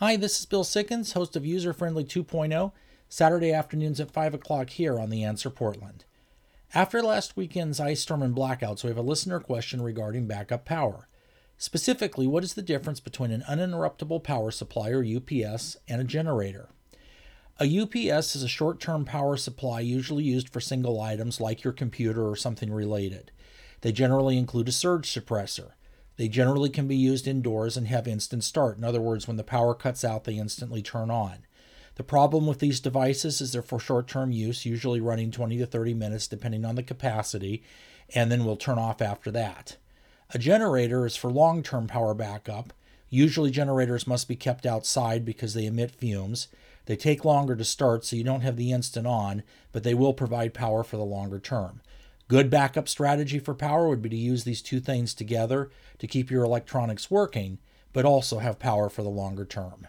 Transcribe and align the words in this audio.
Hi, 0.00 0.16
this 0.16 0.38
is 0.38 0.46
Bill 0.46 0.62
Sickens, 0.62 1.14
host 1.14 1.34
of 1.34 1.44
User 1.44 1.72
Friendly 1.72 2.04
2.0, 2.04 2.70
Saturday 3.08 3.52
afternoons 3.52 3.98
at 3.98 4.12
5 4.12 4.32
o'clock 4.32 4.70
here 4.70 4.96
on 4.96 5.10
The 5.10 5.24
Answer 5.24 5.50
Portland. 5.50 6.04
After 6.72 7.02
last 7.02 7.36
weekend's 7.36 7.80
ice 7.80 8.02
storm 8.02 8.22
and 8.22 8.32
blackouts, 8.32 8.84
we 8.84 8.90
have 8.90 8.96
a 8.96 9.02
listener 9.02 9.40
question 9.40 9.82
regarding 9.82 10.28
backup 10.28 10.64
power. 10.64 11.08
Specifically, 11.56 12.28
what 12.28 12.44
is 12.44 12.54
the 12.54 12.62
difference 12.62 13.00
between 13.00 13.32
an 13.32 13.42
uninterruptible 13.48 14.22
power 14.22 14.52
supply 14.52 14.90
or 14.90 15.04
UPS 15.04 15.76
and 15.88 16.00
a 16.00 16.04
generator? 16.04 16.68
A 17.58 17.64
UPS 17.64 18.36
is 18.36 18.44
a 18.44 18.48
short 18.48 18.78
term 18.78 19.04
power 19.04 19.36
supply 19.36 19.80
usually 19.80 20.22
used 20.22 20.48
for 20.48 20.60
single 20.60 21.00
items 21.00 21.40
like 21.40 21.64
your 21.64 21.72
computer 21.72 22.28
or 22.28 22.36
something 22.36 22.72
related. 22.72 23.32
They 23.80 23.90
generally 23.90 24.38
include 24.38 24.68
a 24.68 24.72
surge 24.72 25.12
suppressor. 25.12 25.72
They 26.18 26.28
generally 26.28 26.68
can 26.68 26.88
be 26.88 26.96
used 26.96 27.28
indoors 27.28 27.76
and 27.76 27.86
have 27.86 28.08
instant 28.08 28.42
start. 28.42 28.76
In 28.76 28.82
other 28.82 29.00
words, 29.00 29.26
when 29.26 29.36
the 29.36 29.44
power 29.44 29.72
cuts 29.72 30.04
out, 30.04 30.24
they 30.24 30.36
instantly 30.36 30.82
turn 30.82 31.10
on. 31.10 31.38
The 31.94 32.02
problem 32.02 32.46
with 32.46 32.58
these 32.58 32.80
devices 32.80 33.40
is 33.40 33.52
they're 33.52 33.62
for 33.62 33.78
short 33.78 34.08
term 34.08 34.32
use, 34.32 34.66
usually 34.66 35.00
running 35.00 35.30
20 35.30 35.56
to 35.58 35.66
30 35.66 35.94
minutes 35.94 36.26
depending 36.26 36.64
on 36.64 36.74
the 36.74 36.82
capacity, 36.82 37.62
and 38.14 38.30
then 38.30 38.44
will 38.44 38.56
turn 38.56 38.78
off 38.78 39.00
after 39.00 39.30
that. 39.30 39.76
A 40.34 40.38
generator 40.38 41.06
is 41.06 41.16
for 41.16 41.30
long 41.30 41.62
term 41.62 41.86
power 41.86 42.14
backup. 42.14 42.72
Usually, 43.10 43.50
generators 43.50 44.06
must 44.06 44.26
be 44.28 44.36
kept 44.36 44.66
outside 44.66 45.24
because 45.24 45.54
they 45.54 45.66
emit 45.66 45.92
fumes. 45.92 46.48
They 46.86 46.96
take 46.96 47.24
longer 47.24 47.54
to 47.54 47.64
start, 47.64 48.04
so 48.04 48.16
you 48.16 48.24
don't 48.24 48.40
have 48.40 48.56
the 48.56 48.72
instant 48.72 49.06
on, 49.06 49.44
but 49.70 49.84
they 49.84 49.94
will 49.94 50.14
provide 50.14 50.52
power 50.52 50.82
for 50.82 50.96
the 50.96 51.04
longer 51.04 51.38
term. 51.38 51.80
Good 52.28 52.50
backup 52.50 52.88
strategy 52.88 53.38
for 53.38 53.54
power 53.54 53.88
would 53.88 54.02
be 54.02 54.10
to 54.10 54.16
use 54.16 54.44
these 54.44 54.60
two 54.60 54.80
things 54.80 55.14
together 55.14 55.70
to 55.98 56.06
keep 56.06 56.30
your 56.30 56.44
electronics 56.44 57.10
working, 57.10 57.58
but 57.94 58.04
also 58.04 58.38
have 58.38 58.58
power 58.58 58.90
for 58.90 59.02
the 59.02 59.08
longer 59.08 59.46
term. 59.46 59.88